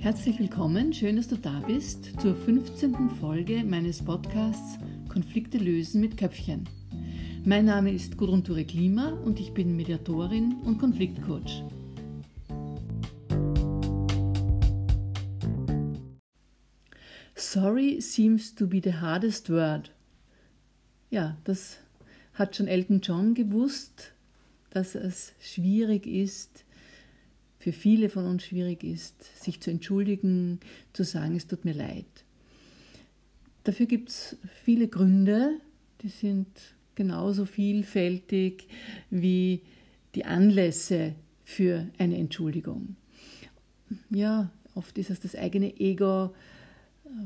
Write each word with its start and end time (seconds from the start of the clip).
Herzlich 0.00 0.38
willkommen, 0.38 0.94
schön, 0.94 1.16
dass 1.16 1.28
du 1.28 1.36
da 1.36 1.60
bist 1.66 2.18
zur 2.22 2.34
15. 2.34 3.10
Folge 3.20 3.62
meines 3.64 4.02
Podcasts 4.02 4.78
Konflikte 5.10 5.58
lösen 5.58 6.00
mit 6.00 6.16
Köpfchen. 6.16 6.66
Mein 7.44 7.66
Name 7.66 7.92
ist 7.92 8.16
Gudrun 8.16 8.42
Ture 8.42 8.64
Klima 8.64 9.10
und 9.10 9.38
ich 9.38 9.52
bin 9.52 9.76
Mediatorin 9.76 10.54
und 10.64 10.78
Konfliktcoach. 10.78 11.62
Sorry 17.34 18.00
seems 18.00 18.54
to 18.54 18.66
be 18.66 18.80
the 18.82 18.94
hardest 18.94 19.50
word. 19.50 19.90
Ja, 21.10 21.36
das 21.44 21.76
hat 22.32 22.56
schon 22.56 22.68
Elton 22.68 23.02
John 23.02 23.34
gewusst, 23.34 24.14
dass 24.70 24.94
es 24.94 25.34
schwierig 25.40 26.06
ist, 26.06 26.64
für 27.60 27.72
viele 27.72 28.08
von 28.08 28.26
uns 28.26 28.44
schwierig 28.44 28.82
ist, 28.82 29.22
sich 29.40 29.60
zu 29.60 29.70
entschuldigen, 29.70 30.58
zu 30.94 31.04
sagen, 31.04 31.36
es 31.36 31.46
tut 31.46 31.66
mir 31.66 31.74
leid. 31.74 32.06
Dafür 33.64 33.84
gibt 33.84 34.08
es 34.08 34.36
viele 34.64 34.88
Gründe, 34.88 35.60
die 36.00 36.08
sind 36.08 36.48
genauso 36.94 37.44
vielfältig 37.44 38.66
wie 39.10 39.60
die 40.14 40.24
Anlässe 40.24 41.14
für 41.44 41.86
eine 41.98 42.16
Entschuldigung. 42.16 42.96
Ja, 44.08 44.50
oft 44.74 44.96
ist 44.96 45.10
es 45.10 45.20
das 45.20 45.34
eigene 45.36 45.78
Ego, 45.78 46.34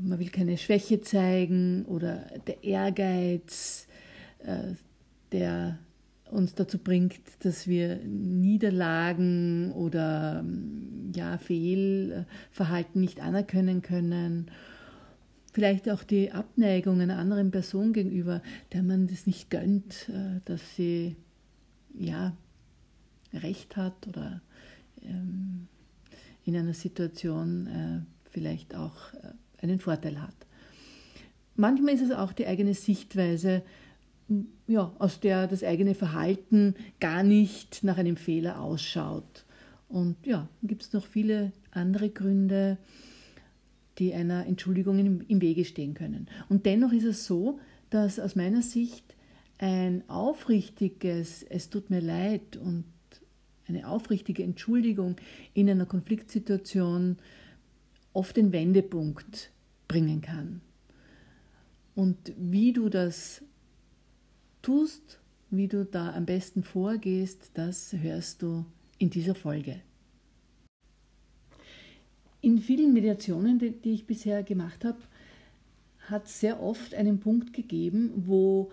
man 0.01 0.19
will 0.19 0.29
keine 0.29 0.57
Schwäche 0.57 0.99
zeigen 0.99 1.85
oder 1.85 2.27
der 2.45 2.61
Ehrgeiz, 2.61 3.87
äh, 4.39 4.73
der 5.31 5.79
uns 6.31 6.55
dazu 6.55 6.77
bringt, 6.77 7.19
dass 7.39 7.67
wir 7.67 7.97
Niederlagen 8.03 9.71
oder 9.73 10.43
ja, 11.13 11.37
Fehlverhalten 11.37 12.99
nicht 13.01 13.21
anerkennen 13.21 13.81
können. 13.81 14.51
Vielleicht 15.53 15.89
auch 15.89 16.03
die 16.03 16.31
Abneigung 16.31 16.99
einer 16.99 17.17
anderen 17.17 17.51
Person 17.51 17.93
gegenüber, 17.93 18.41
der 18.73 18.83
man 18.83 19.07
das 19.07 19.25
nicht 19.25 19.49
gönnt, 19.49 20.09
äh, 20.09 20.41
dass 20.45 20.75
sie 20.75 21.15
ja 21.97 22.35
recht 23.33 23.77
hat 23.77 24.07
oder 24.07 24.41
ähm, 25.01 25.67
in 26.43 26.55
einer 26.55 26.73
Situation 26.73 27.67
äh, 27.67 28.29
vielleicht 28.31 28.75
auch 28.75 29.13
äh, 29.13 29.63
einen 29.63 29.79
Vorteil 29.79 30.21
hat. 30.21 30.35
Manchmal 31.55 31.93
ist 31.93 32.01
es 32.01 32.11
auch 32.11 32.33
die 32.33 32.47
eigene 32.47 32.73
Sichtweise, 32.73 33.63
ja, 34.67 34.91
aus 34.99 35.19
der 35.19 35.47
das 35.47 35.63
eigene 35.63 35.95
Verhalten 35.95 36.75
gar 36.99 37.23
nicht 37.23 37.83
nach 37.83 37.97
einem 37.97 38.17
Fehler 38.17 38.59
ausschaut. 38.61 39.45
Und 39.87 40.15
ja, 40.25 40.49
gibt 40.63 40.81
es 40.83 40.93
noch 40.93 41.05
viele 41.05 41.51
andere 41.71 42.09
Gründe, 42.09 42.77
die 43.97 44.13
einer 44.13 44.45
Entschuldigung 44.45 44.99
im, 44.99 45.21
im 45.27 45.41
Wege 45.41 45.63
stehen 45.63 45.93
können. 45.93 46.27
Und 46.49 46.65
dennoch 46.65 46.91
ist 46.91 47.05
es 47.05 47.25
so, 47.25 47.59
dass 47.89 48.19
aus 48.19 48.35
meiner 48.35 48.61
Sicht 48.61 49.15
ein 49.57 50.03
aufrichtiges 50.09 51.43
Es 51.43 51.69
tut 51.69 51.89
mir 51.89 52.01
leid 52.01 52.57
und 52.57 52.83
eine 53.67 53.87
aufrichtige 53.87 54.43
Entschuldigung 54.43 55.15
in 55.53 55.69
einer 55.69 55.85
Konfliktsituation 55.85 57.17
oft 58.13 58.37
den 58.37 58.51
Wendepunkt 58.51 59.51
bringen 59.87 60.21
kann. 60.21 60.61
Und 61.95 62.33
wie 62.37 62.73
du 62.73 62.89
das 62.89 63.41
tust, 64.65 65.19
wie 65.51 65.67
du 65.67 65.85
da 65.85 66.13
am 66.13 66.25
besten 66.25 66.63
vorgehst, 66.63 67.51
das 67.53 67.93
hörst 67.93 68.41
du 68.41 68.65
in 68.97 69.11
dieser 69.11 69.35
Folge. 69.35 69.79
In 72.41 72.57
vielen 72.57 72.91
Mediationen, 72.91 73.59
die 73.59 73.91
ich 73.91 74.07
bisher 74.07 74.41
gemacht 74.41 74.83
habe, 74.83 74.97
hat 76.09 76.25
es 76.25 76.39
sehr 76.39 76.63
oft 76.63 76.95
einen 76.95 77.19
Punkt 77.19 77.53
gegeben, 77.53 78.11
wo 78.25 78.71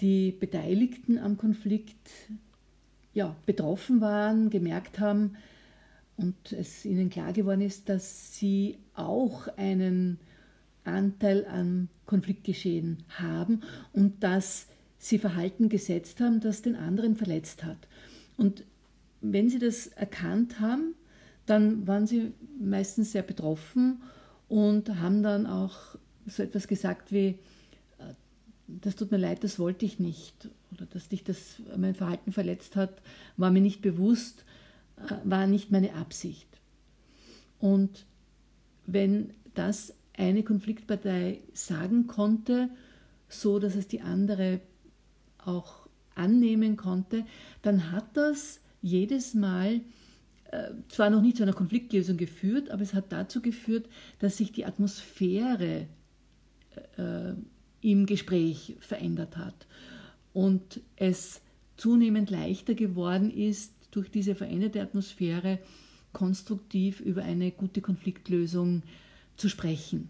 die 0.00 0.30
Beteiligten 0.30 1.18
am 1.18 1.36
Konflikt 1.36 2.08
ja, 3.12 3.34
betroffen 3.44 4.00
waren, 4.00 4.50
gemerkt 4.50 5.00
haben 5.00 5.36
und 6.16 6.52
es 6.52 6.84
ihnen 6.84 7.10
klar 7.10 7.32
geworden 7.32 7.60
ist, 7.60 7.88
dass 7.88 8.36
sie 8.36 8.78
auch 8.94 9.48
einen 9.56 10.18
Anteil 10.84 11.44
am 11.46 11.88
Konfliktgeschehen 12.06 13.02
haben 13.08 13.62
und 13.92 14.22
dass 14.22 14.68
sie 15.04 15.18
Verhalten 15.18 15.68
gesetzt 15.68 16.20
haben, 16.20 16.40
das 16.40 16.62
den 16.62 16.76
anderen 16.76 17.14
verletzt 17.14 17.62
hat. 17.62 17.76
Und 18.38 18.64
wenn 19.20 19.50
sie 19.50 19.58
das 19.58 19.88
erkannt 19.88 20.60
haben, 20.60 20.94
dann 21.44 21.86
waren 21.86 22.06
sie 22.06 22.32
meistens 22.58 23.12
sehr 23.12 23.22
betroffen 23.22 24.02
und 24.48 24.88
haben 24.98 25.22
dann 25.22 25.46
auch 25.46 25.74
so 26.26 26.42
etwas 26.42 26.68
gesagt 26.68 27.12
wie, 27.12 27.26
äh, 27.98 28.14
das 28.66 28.96
tut 28.96 29.10
mir 29.10 29.18
leid, 29.18 29.44
das 29.44 29.58
wollte 29.58 29.84
ich 29.84 29.98
nicht. 29.98 30.48
Oder 30.72 30.86
dass 30.86 31.08
dich 31.10 31.22
das 31.22 31.60
mein 31.76 31.94
Verhalten 31.94 32.32
verletzt 32.32 32.74
hat, 32.74 33.02
war 33.36 33.50
mir 33.50 33.60
nicht 33.60 33.82
bewusst, 33.82 34.46
äh, 34.96 35.16
war 35.24 35.46
nicht 35.46 35.70
meine 35.70 35.94
Absicht. 35.96 36.48
Und 37.58 38.06
wenn 38.86 39.34
das 39.54 39.92
eine 40.16 40.44
Konfliktpartei 40.44 41.40
sagen 41.52 42.06
konnte, 42.06 42.70
so 43.28 43.58
dass 43.58 43.74
es 43.74 43.86
die 43.86 44.00
andere 44.00 44.60
auch 45.46 45.88
annehmen 46.14 46.76
konnte, 46.76 47.24
dann 47.62 47.90
hat 47.92 48.16
das 48.16 48.60
jedes 48.82 49.34
Mal 49.34 49.80
äh, 50.50 50.70
zwar 50.88 51.10
noch 51.10 51.22
nicht 51.22 51.36
zu 51.36 51.42
einer 51.42 51.52
Konfliktlösung 51.52 52.16
geführt, 52.16 52.70
aber 52.70 52.82
es 52.82 52.94
hat 52.94 53.10
dazu 53.10 53.40
geführt, 53.40 53.88
dass 54.20 54.36
sich 54.36 54.52
die 54.52 54.64
Atmosphäre 54.64 55.86
äh, 56.96 57.32
im 57.80 58.06
Gespräch 58.06 58.76
verändert 58.80 59.36
hat 59.36 59.66
und 60.32 60.80
es 60.96 61.40
zunehmend 61.76 62.30
leichter 62.30 62.74
geworden 62.74 63.30
ist, 63.30 63.72
durch 63.90 64.10
diese 64.10 64.34
veränderte 64.34 64.80
Atmosphäre 64.80 65.58
konstruktiv 66.12 67.00
über 67.00 67.22
eine 67.22 67.50
gute 67.50 67.80
Konfliktlösung 67.80 68.82
zu 69.36 69.48
sprechen. 69.48 70.08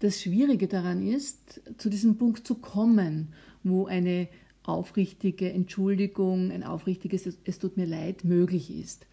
Das 0.00 0.20
Schwierige 0.20 0.68
daran 0.68 1.06
ist, 1.06 1.60
zu 1.78 1.88
diesem 1.88 2.18
Punkt 2.18 2.46
zu 2.46 2.56
kommen, 2.56 3.32
wo 3.62 3.86
eine 3.86 4.28
aufrichtige 4.62 5.50
Entschuldigung, 5.52 6.50
ein 6.50 6.64
aufrichtiges 6.64 7.38
Es 7.44 7.58
tut 7.58 7.76
mir 7.76 7.86
leid 7.86 8.24
möglich 8.24 8.70
ist. 8.70 9.06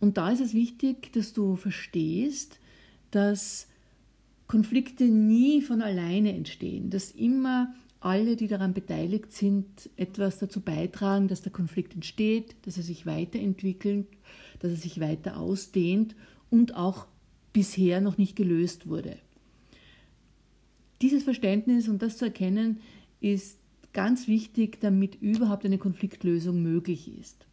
Und 0.00 0.16
da 0.16 0.30
ist 0.30 0.40
es 0.40 0.54
wichtig, 0.54 1.12
dass 1.12 1.32
du 1.32 1.56
verstehst, 1.56 2.58
dass 3.10 3.68
Konflikte 4.46 5.04
nie 5.04 5.60
von 5.60 5.82
alleine 5.82 6.34
entstehen, 6.34 6.90
dass 6.90 7.10
immer 7.10 7.74
alle, 8.00 8.36
die 8.36 8.46
daran 8.46 8.72
beteiligt 8.72 9.32
sind, 9.32 9.90
etwas 9.96 10.38
dazu 10.38 10.60
beitragen, 10.60 11.28
dass 11.28 11.42
der 11.42 11.52
Konflikt 11.52 11.94
entsteht, 11.94 12.54
dass 12.62 12.76
er 12.76 12.84
sich 12.84 13.06
weiterentwickelt, 13.06 14.06
dass 14.60 14.70
er 14.70 14.76
sich 14.76 15.00
weiter 15.00 15.38
ausdehnt 15.38 16.14
und 16.50 16.76
auch 16.76 17.06
bisher 17.52 18.00
noch 18.00 18.18
nicht 18.18 18.36
gelöst 18.36 18.86
wurde. 18.86 19.18
Dieses 21.02 21.24
Verständnis 21.24 21.88
und 21.88 22.02
das 22.02 22.16
zu 22.16 22.26
erkennen 22.26 22.80
ist 23.20 23.58
ganz 23.92 24.28
wichtig, 24.28 24.78
damit 24.80 25.16
überhaupt 25.22 25.64
eine 25.64 25.78
Konfliktlösung 25.78 26.62
möglich 26.62 27.10
ist. 27.18 27.46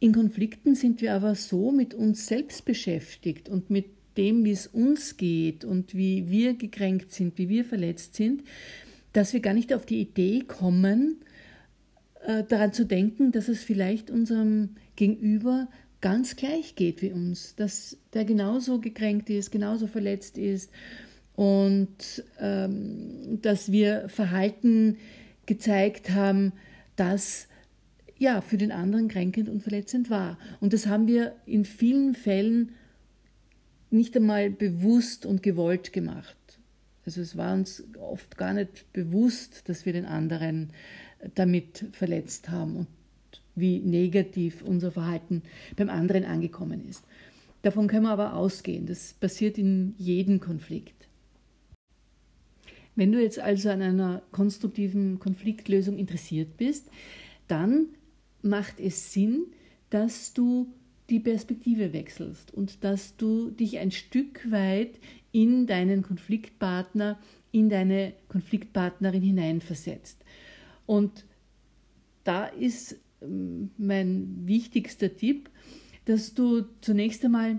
In 0.00 0.12
Konflikten 0.12 0.74
sind 0.74 1.00
wir 1.00 1.14
aber 1.14 1.34
so 1.34 1.70
mit 1.70 1.94
uns 1.94 2.26
selbst 2.26 2.64
beschäftigt 2.64 3.48
und 3.48 3.70
mit 3.70 3.86
dem, 4.16 4.44
wie 4.44 4.52
es 4.52 4.66
uns 4.66 5.16
geht 5.16 5.64
und 5.64 5.94
wie 5.94 6.28
wir 6.28 6.54
gekränkt 6.54 7.10
sind, 7.10 7.38
wie 7.38 7.48
wir 7.48 7.64
verletzt 7.64 8.14
sind, 8.14 8.44
dass 9.12 9.32
wir 9.32 9.40
gar 9.40 9.54
nicht 9.54 9.72
auf 9.72 9.86
die 9.86 10.00
Idee 10.00 10.40
kommen, 10.46 11.16
äh, 12.24 12.44
daran 12.44 12.72
zu 12.72 12.84
denken, 12.84 13.32
dass 13.32 13.48
es 13.48 13.62
vielleicht 13.62 14.10
unserem 14.10 14.76
Gegenüber 14.96 15.68
ganz 16.00 16.36
gleich 16.36 16.76
geht 16.76 17.00
wie 17.00 17.12
uns, 17.12 17.56
dass 17.56 17.96
der 18.12 18.24
genauso 18.24 18.80
gekränkt 18.80 19.30
ist, 19.30 19.50
genauso 19.50 19.86
verletzt 19.86 20.36
ist 20.36 20.70
und 21.34 22.24
ähm, 22.40 23.40
dass 23.42 23.72
wir 23.72 24.08
Verhalten 24.08 24.96
gezeigt 25.46 26.10
haben, 26.10 26.52
das 26.96 27.48
ja 28.18 28.40
für 28.40 28.56
den 28.56 28.72
anderen 28.72 29.08
kränkend 29.08 29.48
und 29.48 29.62
verletzend 29.62 30.10
war. 30.10 30.38
Und 30.60 30.72
das 30.72 30.86
haben 30.86 31.06
wir 31.06 31.34
in 31.46 31.64
vielen 31.64 32.14
Fällen 32.14 32.72
nicht 33.90 34.16
einmal 34.16 34.50
bewusst 34.50 35.26
und 35.26 35.42
gewollt 35.42 35.92
gemacht. 35.92 36.36
Also 37.06 37.20
es 37.20 37.36
war 37.36 37.52
uns 37.52 37.84
oft 38.00 38.36
gar 38.38 38.54
nicht 38.54 38.92
bewusst, 38.92 39.68
dass 39.68 39.84
wir 39.84 39.92
den 39.92 40.06
anderen 40.06 40.70
damit 41.34 41.86
verletzt 41.92 42.48
haben 42.50 42.76
und 42.76 42.86
wie 43.54 43.80
negativ 43.80 44.62
unser 44.62 44.90
Verhalten 44.90 45.42
beim 45.76 45.90
anderen 45.90 46.24
angekommen 46.24 46.88
ist. 46.88 47.04
Davon 47.62 47.88
können 47.88 48.04
wir 48.04 48.10
aber 48.10 48.34
ausgehen. 48.34 48.86
Das 48.86 49.14
passiert 49.14 49.58
in 49.58 49.94
jedem 49.96 50.40
Konflikt. 50.40 51.03
Wenn 52.96 53.12
du 53.12 53.20
jetzt 53.20 53.38
also 53.38 53.70
an 53.70 53.82
einer 53.82 54.22
konstruktiven 54.30 55.18
Konfliktlösung 55.18 55.98
interessiert 55.98 56.56
bist, 56.56 56.88
dann 57.48 57.88
macht 58.42 58.78
es 58.78 59.12
Sinn, 59.12 59.46
dass 59.90 60.32
du 60.32 60.72
die 61.10 61.20
Perspektive 61.20 61.92
wechselst 61.92 62.52
und 62.54 62.82
dass 62.84 63.16
du 63.16 63.50
dich 63.50 63.78
ein 63.78 63.90
Stück 63.90 64.50
weit 64.50 64.98
in 65.32 65.66
deinen 65.66 66.02
Konfliktpartner, 66.02 67.18
in 67.52 67.68
deine 67.68 68.14
Konfliktpartnerin 68.28 69.22
hineinversetzt. 69.22 70.24
Und 70.86 71.24
da 72.22 72.46
ist 72.46 72.96
ähm, 73.20 73.70
mein 73.76 74.46
wichtigster 74.46 75.14
Tipp, 75.14 75.50
dass 76.06 76.34
du 76.34 76.64
zunächst 76.80 77.24
einmal 77.24 77.58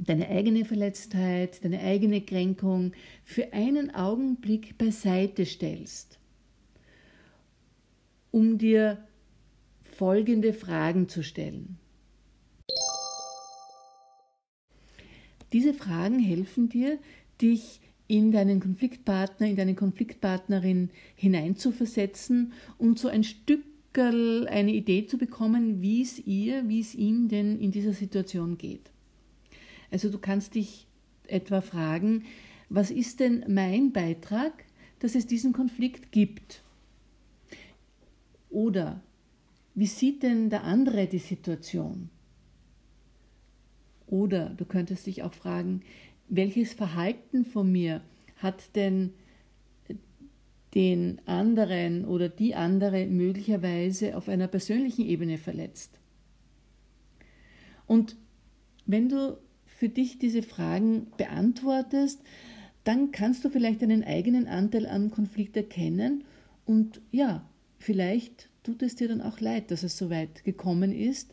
deine 0.00 0.28
eigene 0.28 0.64
Verletztheit, 0.64 1.62
deine 1.62 1.80
eigene 1.80 2.22
Kränkung 2.22 2.92
für 3.24 3.52
einen 3.52 3.94
Augenblick 3.94 4.78
beiseite 4.78 5.44
stellst, 5.44 6.18
um 8.30 8.56
dir 8.56 8.98
folgende 9.82 10.54
Fragen 10.54 11.08
zu 11.08 11.22
stellen. 11.22 11.78
Diese 15.52 15.74
Fragen 15.74 16.18
helfen 16.18 16.68
dir, 16.68 16.98
dich 17.42 17.80
in 18.06 18.32
deinen 18.32 18.60
Konfliktpartner, 18.60 19.48
in 19.48 19.56
deine 19.56 19.74
Konfliktpartnerin 19.74 20.90
hineinzuversetzen 21.16 22.52
und 22.78 22.98
so 22.98 23.08
ein 23.08 23.24
Stück 23.24 23.64
eine 23.92 24.72
Idee 24.72 25.06
zu 25.06 25.18
bekommen, 25.18 25.82
wie 25.82 26.02
es 26.02 26.24
ihr, 26.24 26.68
wie 26.68 26.80
es 26.80 26.94
ihm 26.94 27.28
denn 27.28 27.58
in 27.58 27.72
dieser 27.72 27.92
Situation 27.92 28.56
geht. 28.56 28.90
Also 29.90 30.10
du 30.10 30.18
kannst 30.18 30.54
dich 30.54 30.86
etwa 31.26 31.60
fragen, 31.60 32.24
was 32.68 32.90
ist 32.90 33.20
denn 33.20 33.44
mein 33.48 33.92
Beitrag, 33.92 34.64
dass 35.00 35.14
es 35.14 35.26
diesen 35.26 35.52
Konflikt 35.52 36.12
gibt? 36.12 36.62
Oder 38.50 39.02
wie 39.74 39.86
sieht 39.86 40.22
denn 40.22 40.50
der 40.50 40.64
andere 40.64 41.06
die 41.06 41.18
Situation? 41.18 42.10
Oder 44.06 44.50
du 44.50 44.64
könntest 44.64 45.06
dich 45.06 45.22
auch 45.22 45.32
fragen, 45.32 45.82
welches 46.28 46.72
Verhalten 46.72 47.44
von 47.44 47.70
mir 47.70 48.02
hat 48.36 48.74
denn 48.76 49.12
den 50.74 51.20
anderen 51.26 52.04
oder 52.04 52.28
die 52.28 52.54
andere 52.54 53.06
möglicherweise 53.06 54.16
auf 54.16 54.28
einer 54.28 54.48
persönlichen 54.48 55.06
Ebene 55.06 55.38
verletzt? 55.38 55.98
Und 57.86 58.16
wenn 58.86 59.08
du 59.08 59.38
für 59.80 59.88
dich 59.88 60.18
diese 60.18 60.42
Fragen 60.42 61.06
beantwortest, 61.16 62.20
dann 62.84 63.12
kannst 63.12 63.46
du 63.46 63.48
vielleicht 63.48 63.82
einen 63.82 64.04
eigenen 64.04 64.46
Anteil 64.46 64.84
am 64.84 65.10
Konflikt 65.10 65.56
erkennen 65.56 66.24
und 66.66 67.00
ja, 67.12 67.48
vielleicht 67.78 68.50
tut 68.62 68.82
es 68.82 68.94
dir 68.94 69.08
dann 69.08 69.22
auch 69.22 69.40
leid, 69.40 69.70
dass 69.70 69.82
es 69.82 69.96
so 69.96 70.10
weit 70.10 70.44
gekommen 70.44 70.92
ist 70.92 71.32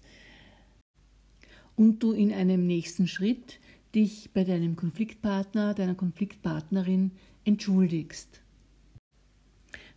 und 1.75 2.01
du 2.01 2.13
in 2.13 2.31
einem 2.31 2.65
nächsten 2.65 3.05
Schritt 3.05 3.59
dich 3.93 4.29
bei 4.33 4.45
deinem 4.45 4.77
Konfliktpartner, 4.77 5.73
deiner 5.73 5.95
Konfliktpartnerin 5.95 7.11
entschuldigst. 7.43 8.39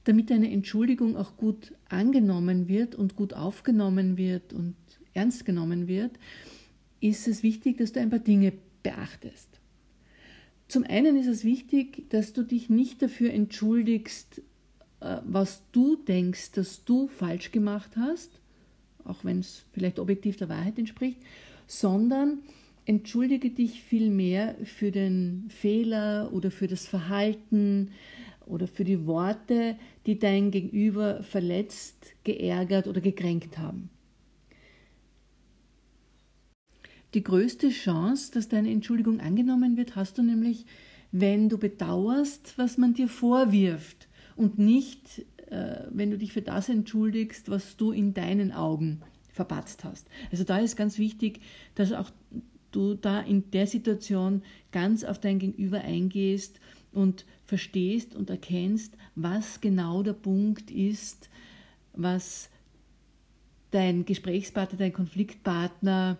Damit 0.02 0.28
deine 0.28 0.50
Entschuldigung 0.50 1.16
auch 1.16 1.36
gut 1.36 1.72
angenommen 1.88 2.66
wird 2.66 2.96
und 2.96 3.14
gut 3.14 3.32
aufgenommen 3.32 4.16
wird 4.16 4.52
und 4.52 4.74
ernst 5.14 5.44
genommen 5.44 5.86
wird, 5.86 6.18
ist 7.00 7.28
es 7.28 7.42
wichtig, 7.42 7.78
dass 7.78 7.92
du 7.92 8.00
ein 8.00 8.10
paar 8.10 8.18
Dinge 8.18 8.52
beachtest. 8.82 9.48
Zum 10.68 10.84
einen 10.84 11.16
ist 11.16 11.26
es 11.26 11.44
wichtig, 11.44 12.08
dass 12.10 12.32
du 12.32 12.42
dich 12.44 12.70
nicht 12.70 13.02
dafür 13.02 13.32
entschuldigst, 13.32 14.42
äh, 15.00 15.16
was 15.24 15.62
du 15.72 15.96
denkst, 15.96 16.52
dass 16.52 16.84
du 16.84 17.08
falsch 17.08 17.50
gemacht 17.50 17.96
hast, 17.96 18.40
auch 19.04 19.24
wenn 19.24 19.40
es 19.40 19.64
vielleicht 19.72 19.98
objektiv 19.98 20.36
der 20.36 20.48
Wahrheit 20.48 20.78
entspricht, 20.78 21.18
sondern 21.66 22.38
entschuldige 22.84 23.50
dich 23.50 23.82
vielmehr 23.82 24.54
für 24.64 24.90
den 24.90 25.46
Fehler 25.48 26.30
oder 26.32 26.50
für 26.50 26.66
das 26.66 26.86
Verhalten 26.86 27.90
oder 28.46 28.66
für 28.66 28.84
die 28.84 29.06
Worte, 29.06 29.76
die 30.06 30.18
dein 30.18 30.50
Gegenüber 30.50 31.22
verletzt, 31.22 32.12
geärgert 32.24 32.86
oder 32.86 33.00
gekränkt 33.00 33.58
haben. 33.58 33.90
Die 37.14 37.24
größte 37.24 37.70
Chance, 37.70 38.30
dass 38.32 38.48
deine 38.48 38.70
Entschuldigung 38.70 39.20
angenommen 39.20 39.76
wird, 39.76 39.96
hast 39.96 40.18
du 40.18 40.22
nämlich, 40.22 40.64
wenn 41.10 41.48
du 41.48 41.58
bedauerst, 41.58 42.56
was 42.56 42.78
man 42.78 42.94
dir 42.94 43.08
vorwirft 43.08 44.08
und 44.36 44.58
nicht, 44.58 45.24
äh, 45.50 45.86
wenn 45.90 46.10
du 46.10 46.18
dich 46.18 46.32
für 46.32 46.42
das 46.42 46.68
entschuldigst, 46.68 47.48
was 47.48 47.76
du 47.76 47.90
in 47.90 48.14
deinen 48.14 48.52
Augen 48.52 49.02
verpatzt 49.32 49.84
hast. 49.84 50.06
Also 50.30 50.44
da 50.44 50.58
ist 50.58 50.76
ganz 50.76 50.98
wichtig, 50.98 51.40
dass 51.74 51.92
auch 51.92 52.10
du 52.70 52.94
da 52.94 53.20
in 53.20 53.50
der 53.50 53.66
Situation 53.66 54.42
ganz 54.70 55.02
auf 55.02 55.20
dein 55.20 55.40
Gegenüber 55.40 55.80
eingehst 55.80 56.60
und 56.92 57.24
verstehst 57.46 58.14
und 58.14 58.30
erkennst, 58.30 58.96
was 59.16 59.60
genau 59.60 60.04
der 60.04 60.12
Punkt 60.12 60.70
ist, 60.70 61.28
was 61.92 62.50
dein 63.72 64.04
Gesprächspartner, 64.04 64.78
dein 64.78 64.92
Konfliktpartner 64.92 66.18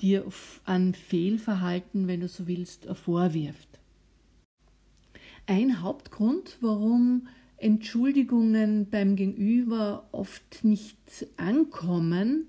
dir 0.00 0.24
an 0.64 0.94
Fehlverhalten, 0.94 2.06
wenn 2.06 2.20
du 2.20 2.28
so 2.28 2.46
willst, 2.46 2.86
vorwirft. 2.86 3.68
Ein 5.46 5.80
Hauptgrund, 5.80 6.58
warum 6.60 7.28
Entschuldigungen 7.56 8.88
beim 8.90 9.16
Gegenüber 9.16 10.08
oft 10.12 10.62
nicht 10.62 10.96
ankommen 11.36 12.48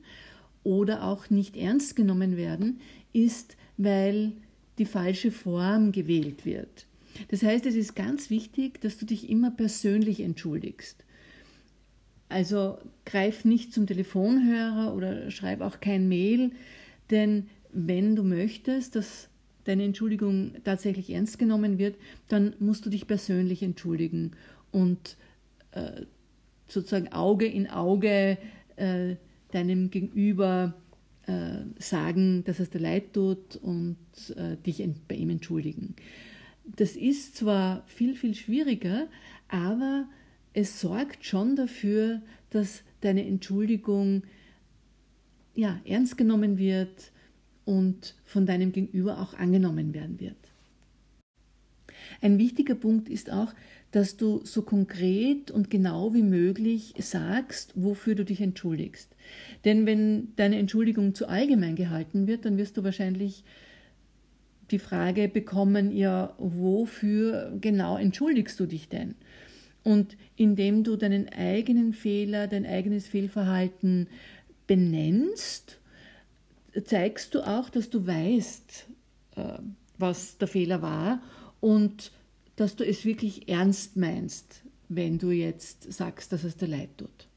oder 0.63 1.03
auch 1.03 1.29
nicht 1.29 1.57
ernst 1.57 1.95
genommen 1.95 2.37
werden, 2.37 2.79
ist, 3.13 3.57
weil 3.77 4.33
die 4.77 4.85
falsche 4.85 5.31
Form 5.31 5.91
gewählt 5.91 6.45
wird. 6.45 6.85
Das 7.29 7.43
heißt, 7.43 7.65
es 7.65 7.75
ist 7.75 7.95
ganz 7.95 8.29
wichtig, 8.29 8.79
dass 8.81 8.97
du 8.97 9.05
dich 9.05 9.29
immer 9.29 9.51
persönlich 9.51 10.19
entschuldigst. 10.19 11.03
Also 12.29 12.77
greif 13.05 13.43
nicht 13.45 13.73
zum 13.73 13.87
Telefonhörer 13.87 14.93
oder 14.93 15.31
schreib 15.31 15.61
auch 15.61 15.79
kein 15.79 16.07
Mail, 16.07 16.51
denn 17.09 17.47
wenn 17.71 18.15
du 18.15 18.23
möchtest, 18.23 18.95
dass 18.95 19.29
deine 19.65 19.83
Entschuldigung 19.83 20.53
tatsächlich 20.63 21.09
ernst 21.11 21.37
genommen 21.37 21.77
wird, 21.77 21.95
dann 22.27 22.55
musst 22.59 22.85
du 22.85 22.89
dich 22.89 23.07
persönlich 23.07 23.61
entschuldigen 23.61 24.31
und 24.71 25.17
äh, 25.71 26.01
sozusagen 26.67 27.11
Auge 27.11 27.45
in 27.45 27.69
Auge 27.69 28.37
äh, 28.75 29.15
deinem 29.51 29.91
Gegenüber 29.91 30.73
äh, 31.27 31.63
sagen, 31.77 32.43
dass 32.45 32.59
es 32.59 32.69
dir 32.69 32.79
leid 32.79 33.13
tut 33.13 33.55
und 33.57 33.97
äh, 34.35 34.55
dich 34.65 34.83
bei 35.07 35.15
ihm 35.15 35.29
entschuldigen. 35.29 35.95
Das 36.65 36.95
ist 36.95 37.35
zwar 37.35 37.83
viel, 37.87 38.15
viel 38.15 38.35
schwieriger, 38.35 39.07
aber 39.47 40.07
es 40.53 40.81
sorgt 40.81 41.25
schon 41.25 41.55
dafür, 41.55 42.21
dass 42.51 42.83
deine 43.01 43.25
Entschuldigung 43.25 44.23
ja, 45.59 45.79
ernst 45.85 46.17
genommen 46.17 46.57
wird 46.57 47.11
und 47.65 48.15
von 48.25 48.45
deinem 48.45 48.71
Gegenüber 48.71 49.19
auch 49.19 49.33
angenommen 49.33 49.93
werden 49.93 50.19
wird. 50.19 50.37
Ein 52.21 52.37
wichtiger 52.37 52.75
Punkt 52.75 53.09
ist 53.09 53.31
auch, 53.31 53.53
dass 53.91 54.17
du 54.17 54.41
so 54.43 54.61
konkret 54.61 55.51
und 55.51 55.69
genau 55.69 56.13
wie 56.13 56.23
möglich 56.23 56.93
sagst, 56.99 57.73
wofür 57.75 58.15
du 58.15 58.23
dich 58.23 58.39
entschuldigst. 58.39 59.15
Denn 59.65 59.85
wenn 59.85 60.29
deine 60.35 60.57
Entschuldigung 60.57 61.13
zu 61.13 61.27
allgemein 61.27 61.75
gehalten 61.75 62.27
wird, 62.27 62.45
dann 62.45 62.57
wirst 62.57 62.77
du 62.77 62.83
wahrscheinlich 62.83 63.43
die 64.71 64.79
Frage 64.79 65.27
bekommen, 65.27 65.95
ja, 65.95 66.35
wofür 66.37 67.57
genau 67.59 67.97
entschuldigst 67.97 68.59
du 68.59 68.65
dich 68.65 68.87
denn? 68.87 69.15
Und 69.83 70.17
indem 70.35 70.83
du 70.83 70.95
deinen 70.95 71.29
eigenen 71.29 71.93
Fehler, 71.93 72.47
dein 72.47 72.65
eigenes 72.65 73.07
Fehlverhalten 73.07 74.07
benennst, 74.69 75.79
zeigst 76.85 77.33
du 77.33 77.41
auch, 77.41 77.71
dass 77.71 77.89
du 77.89 78.05
weißt, 78.05 78.85
äh, 79.35 79.57
was 79.97 80.37
der 80.37 80.47
Fehler 80.47 80.83
war 80.83 81.23
und 81.59 82.11
dass 82.55 82.75
du 82.75 82.85
es 82.85 83.03
wirklich 83.03 83.49
ernst 83.49 83.97
meinst, 83.97 84.61
wenn 84.87 85.17
du 85.17 85.31
jetzt 85.31 85.91
sagst, 85.91 86.31
dass 86.31 86.43
es 86.43 86.55
dir 86.55 86.67
leid 86.67 86.89
tut. 86.97 87.27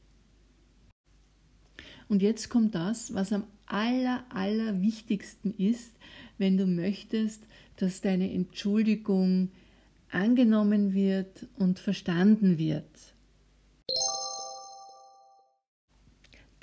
Und 2.07 2.21
jetzt 2.21 2.49
kommt 2.49 2.75
das, 2.75 3.15
was 3.15 3.33
am 3.33 3.45
aller, 3.65 4.23
aller 4.29 4.83
wichtigsten 4.83 5.55
ist, 5.57 5.93
wenn 6.37 6.57
du 6.57 6.67
möchtest, 6.67 7.41
dass 7.77 8.01
deine 8.01 8.31
Entschuldigung 8.31 9.49
angenommen 10.11 10.93
wird 10.93 11.47
und 11.57 11.79
verstanden 11.79 12.59
wird. 12.59 13.12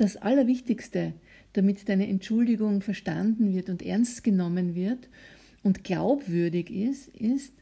Das 0.00 0.16
Allerwichtigste, 0.16 1.12
damit 1.52 1.87
deine 1.90 2.09
Entschuldigung 2.09 2.80
verstanden 2.80 3.52
wird 3.52 3.69
und 3.69 3.83
ernst 3.83 4.25
genommen 4.25 4.75
wird 4.75 5.11
und 5.62 5.85
glaubwürdig 5.85 6.71
ist, 6.71 7.09
ist, 7.09 7.52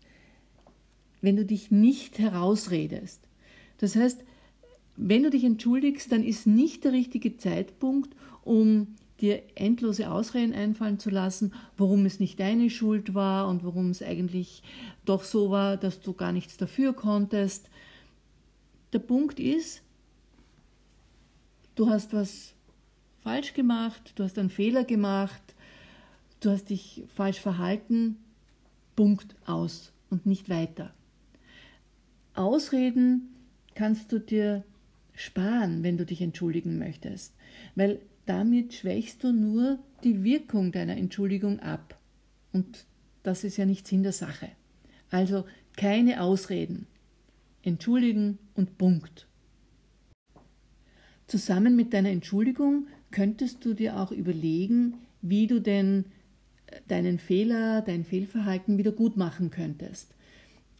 wenn 1.21 1.35
du 1.35 1.45
dich 1.45 1.73
nicht 1.73 2.21
herausredest. 2.21 3.19
Das 3.79 3.97
heißt, 3.97 4.23
wenn 4.97 5.25
du 5.25 5.31
dich 5.31 5.43
entschuldigst, 5.43 6.13
dann 6.13 6.23
ist 6.23 6.47
nicht 6.47 6.85
der 6.85 6.93
richtige 6.93 7.37
Zeitpunkt, 7.39 8.15
um 8.45 8.95
dir 9.21 9.43
endlose 9.57 10.09
Ausreden 10.09 10.55
einfallen 10.55 11.01
zu 11.01 11.11
lassen, 11.11 11.53
warum 11.77 12.07
es 12.07 12.21
nicht 12.21 12.39
deine 12.39 12.71
Schuld 12.71 13.15
war 13.15 13.49
und 13.49 13.65
warum 13.65 13.91
es 13.91 14.01
eigentlich 14.01 14.63
doch 15.05 15.25
so 15.25 15.51
war, 15.51 15.77
dass 15.77 16.03
du 16.03 16.13
gar 16.13 16.31
nichts 16.31 16.57
dafür 16.57 16.93
konntest. 16.93 17.69
Der 18.93 19.01
Punkt 19.01 19.41
ist, 19.41 19.83
du 21.79 21.89
hast 21.89 22.13
was 22.13 22.55
falsch 23.23 23.55
gemacht, 23.55 24.13
du 24.17 24.25
hast 24.25 24.39
einen 24.39 24.51
Fehler 24.51 24.85
gemacht, 24.85 25.43
du 26.41 26.51
hast 26.51 26.71
dich 26.71 27.05
falsch 27.15 27.41
verhalten, 27.41 28.17
Punkt 28.97 29.37
aus 29.47 29.93
und 30.11 30.27
nicht 30.27 30.49
weiter. 30.49 30.93
Ausreden 32.35 33.29
kannst 33.75 34.11
du 34.11 34.19
dir 34.19 34.65
sparen, 35.15 35.85
wenn 35.85 35.97
du 35.97 36.05
dich 36.05 36.21
entschuldigen 36.21 36.79
möchtest, 36.79 37.35
weil 37.77 38.01
damit 38.27 38.75
schwächst 38.75 39.23
du 39.23 39.33
nur 39.33 39.79
die 40.03 40.25
Wirkung 40.25 40.73
deiner 40.73 40.97
Entschuldigung 40.97 41.61
ab. 41.61 41.97
Und 42.53 42.87
das 43.23 43.45
ist 43.45 43.57
ja 43.57 43.67
nicht 43.67 43.87
Sinn 43.87 44.03
der 44.03 44.13
Sache. 44.13 44.51
Also 45.11 45.45
keine 45.77 46.23
Ausreden. 46.23 46.87
Entschuldigen 47.63 48.39
und 48.55 48.79
Punkt. 48.79 49.28
Zusammen 51.29 51.77
mit 51.77 51.93
deiner 51.93 52.11
Entschuldigung 52.11 52.87
könntest 53.11 53.65
du 53.65 53.75
dir 53.75 54.01
auch 54.01 54.11
überlegen, 54.11 54.95
wie 55.23 55.47
du 55.47 55.61
denn 55.61 56.07
deinen 56.89 57.19
Fehler, 57.19 57.83
dein 57.83 58.05
Fehlverhalten 58.05 58.79
wieder 58.79 58.93
gut 58.93 59.17
machen 59.17 59.51
könntest. 59.51 60.09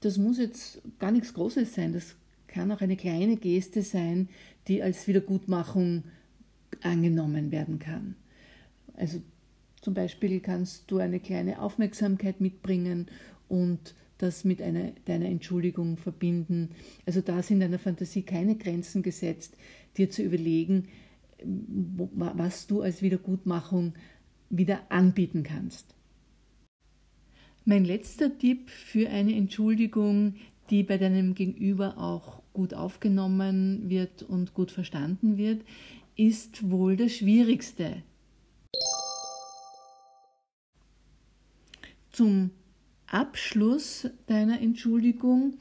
Das 0.01 0.17
muss 0.17 0.39
jetzt 0.39 0.81
gar 0.99 1.11
nichts 1.11 1.35
Großes 1.35 1.75
sein, 1.75 1.93
das 1.93 2.15
kann 2.47 2.73
auch 2.73 2.81
eine 2.81 2.97
kleine 2.97 3.37
Geste 3.37 3.83
sein, 3.83 4.29
die 4.69 4.83
als 4.83 5.07
Wiedergutmachung 5.07 6.05
angenommen 6.83 7.51
werden 7.51 7.79
kann. 7.79 8.15
Also 8.97 9.21
zum 9.81 9.95
Beispiel 9.95 10.41
kannst 10.41 10.91
du 10.91 10.99
eine 10.99 11.21
kleine 11.21 11.61
Aufmerksamkeit 11.61 12.41
mitbringen 12.41 13.07
und 13.49 13.95
das 14.19 14.45
mit 14.45 14.61
einer, 14.61 14.93
deiner 15.05 15.27
Entschuldigung 15.27 15.97
verbinden. 15.97 16.71
Also 17.07 17.21
da 17.21 17.43
sind 17.43 17.61
deiner 17.61 17.79
Fantasie 17.79 18.23
keine 18.23 18.57
Grenzen 18.57 19.03
gesetzt, 19.03 19.57
dir 19.99 20.11
zu 20.11 20.23
überlegen, 20.23 20.89
was 21.45 22.67
du 22.67 22.83
als 22.83 23.03
Wiedergutmachung 23.03 23.95
wieder 24.51 24.91
anbieten 24.91 25.43
kannst. 25.43 25.95
Mein 27.65 27.85
letzter 27.85 28.37
Tipp 28.39 28.71
für 28.71 29.11
eine 29.11 29.35
Entschuldigung, 29.37 30.37
die 30.71 30.83
bei 30.83 30.97
deinem 30.97 31.35
Gegenüber 31.35 31.99
auch 31.99 32.43
gut 32.53 32.75
aufgenommen 32.75 33.89
wird 33.89 34.23
und 34.23 34.55
gut 34.55 34.71
verstanden 34.71 35.37
wird, 35.37 35.63
ist 36.17 36.71
wohl 36.71 36.97
das 36.97 37.13
Schwierigste. 37.13 38.03
Zum 42.11 42.51
Abschluss 43.07 44.09
deiner 44.27 44.61
Entschuldigung 44.61 45.55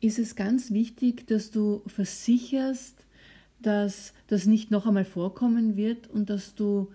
ist 0.00 0.18
es 0.18 0.34
ganz 0.34 0.70
wichtig, 0.70 1.26
dass 1.26 1.50
du 1.50 1.82
versicherst, 1.86 3.06
dass 3.62 4.12
das 4.28 4.46
nicht 4.46 4.70
noch 4.70 4.86
einmal 4.86 5.04
vorkommen 5.04 5.76
wird 5.76 6.08
und 6.08 6.30
dass 6.30 6.54
du 6.54 6.90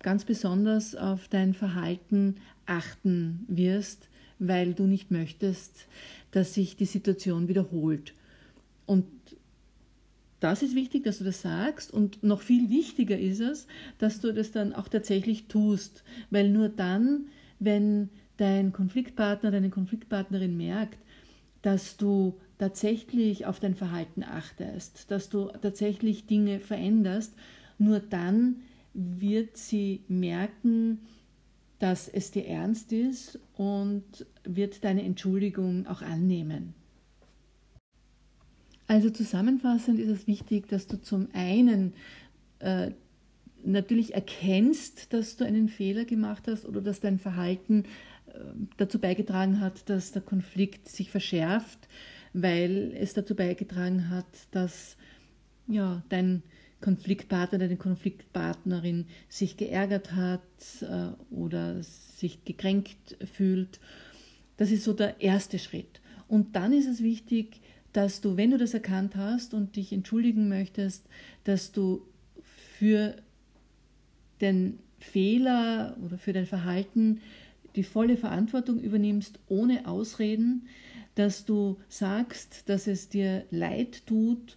ganz 0.00 0.24
besonders 0.24 0.94
auf 0.94 1.28
dein 1.28 1.54
Verhalten 1.54 2.36
achten 2.66 3.44
wirst, 3.48 4.08
weil 4.38 4.74
du 4.74 4.84
nicht 4.84 5.10
möchtest, 5.10 5.86
dass 6.30 6.54
sich 6.54 6.76
die 6.76 6.84
Situation 6.84 7.48
wiederholt. 7.48 8.14
Und 8.84 9.06
das 10.40 10.62
ist 10.62 10.74
wichtig, 10.74 11.04
dass 11.04 11.18
du 11.18 11.24
das 11.24 11.42
sagst 11.42 11.92
und 11.92 12.22
noch 12.22 12.42
viel 12.42 12.68
wichtiger 12.68 13.18
ist 13.18 13.40
es, 13.40 13.66
dass 13.98 14.20
du 14.20 14.32
das 14.32 14.52
dann 14.52 14.74
auch 14.74 14.88
tatsächlich 14.88 15.46
tust, 15.46 16.04
weil 16.30 16.50
nur 16.50 16.68
dann, 16.68 17.26
wenn 17.58 18.10
dein 18.36 18.72
Konfliktpartner, 18.72 19.50
deine 19.50 19.70
Konfliktpartnerin 19.70 20.56
merkt, 20.56 20.98
dass 21.62 21.96
du 21.96 22.38
tatsächlich 22.58 23.46
auf 23.46 23.60
dein 23.60 23.74
Verhalten 23.74 24.22
achtest, 24.22 25.10
dass 25.10 25.28
du 25.28 25.48
tatsächlich 25.60 26.26
Dinge 26.26 26.60
veränderst, 26.60 27.34
nur 27.78 28.00
dann 28.00 28.56
wird 28.94 29.56
sie 29.56 30.02
merken, 30.08 31.00
dass 31.78 32.08
es 32.08 32.30
dir 32.30 32.46
ernst 32.46 32.92
ist 32.92 33.38
und 33.56 34.26
wird 34.44 34.84
deine 34.84 35.02
Entschuldigung 35.02 35.86
auch 35.86 36.00
annehmen. 36.00 36.74
Also 38.88 39.10
zusammenfassend 39.10 39.98
ist 39.98 40.08
es 40.08 40.26
wichtig, 40.26 40.68
dass 40.68 40.86
du 40.86 41.00
zum 41.02 41.28
einen 41.34 41.92
äh, 42.60 42.92
natürlich 43.64 44.14
erkennst, 44.14 45.12
dass 45.12 45.36
du 45.36 45.44
einen 45.44 45.68
Fehler 45.68 46.04
gemacht 46.04 46.44
hast 46.46 46.64
oder 46.64 46.80
dass 46.80 47.00
dein 47.00 47.18
Verhalten 47.18 47.84
äh, 48.28 48.38
dazu 48.76 48.98
beigetragen 48.98 49.60
hat, 49.60 49.90
dass 49.90 50.12
der 50.12 50.22
Konflikt 50.22 50.88
sich 50.88 51.10
verschärft, 51.10 51.88
weil 52.36 52.92
es 52.94 53.14
dazu 53.14 53.34
beigetragen 53.34 54.10
hat, 54.10 54.26
dass 54.50 54.96
ja, 55.66 56.02
dein 56.10 56.42
Konfliktpartner, 56.82 57.58
deine 57.58 57.76
Konfliktpartnerin 57.76 59.06
sich 59.30 59.56
geärgert 59.56 60.12
hat 60.12 60.42
äh, 60.82 61.34
oder 61.34 61.82
sich 61.82 62.44
gekränkt 62.44 63.16
fühlt. 63.32 63.80
Das 64.58 64.70
ist 64.70 64.84
so 64.84 64.92
der 64.92 65.22
erste 65.22 65.58
Schritt. 65.58 66.00
Und 66.28 66.56
dann 66.56 66.74
ist 66.74 66.86
es 66.86 67.02
wichtig, 67.02 67.60
dass 67.94 68.20
du, 68.20 68.36
wenn 68.36 68.50
du 68.50 68.58
das 68.58 68.74
erkannt 68.74 69.16
hast 69.16 69.54
und 69.54 69.76
dich 69.76 69.92
entschuldigen 69.92 70.48
möchtest, 70.48 71.06
dass 71.44 71.72
du 71.72 72.02
für 72.78 73.16
den 74.42 74.78
Fehler 74.98 75.96
oder 76.04 76.18
für 76.18 76.34
dein 76.34 76.46
Verhalten 76.46 77.20
die 77.76 77.82
volle 77.82 78.18
Verantwortung 78.18 78.78
übernimmst, 78.78 79.38
ohne 79.48 79.86
Ausreden, 79.86 80.68
dass 81.16 81.44
du 81.44 81.78
sagst, 81.88 82.68
dass 82.68 82.86
es 82.86 83.08
dir 83.08 83.44
leid 83.50 84.06
tut, 84.06 84.56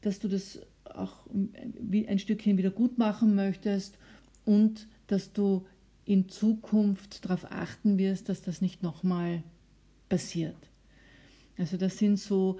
dass 0.00 0.18
du 0.18 0.28
das 0.28 0.60
auch 0.84 1.26
ein 1.30 2.18
Stückchen 2.18 2.58
wieder 2.58 2.70
gut 2.70 2.98
machen 2.98 3.34
möchtest 3.34 3.96
und 4.44 4.88
dass 5.06 5.32
du 5.32 5.66
in 6.04 6.28
Zukunft 6.28 7.24
darauf 7.24 7.50
achten 7.50 7.98
wirst, 7.98 8.28
dass 8.28 8.42
das 8.42 8.60
nicht 8.60 8.82
nochmal 8.82 9.42
passiert. 10.08 10.56
Also 11.56 11.76
das 11.76 11.98
sind 11.98 12.18
so 12.18 12.58